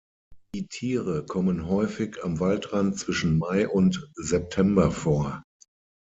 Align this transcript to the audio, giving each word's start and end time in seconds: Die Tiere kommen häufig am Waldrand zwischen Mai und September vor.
Die 0.55 0.65
Tiere 0.65 1.23
kommen 1.27 1.67
häufig 1.67 2.17
am 2.23 2.39
Waldrand 2.39 2.97
zwischen 2.97 3.37
Mai 3.37 3.69
und 3.69 4.09
September 4.17 4.89
vor. 4.89 5.43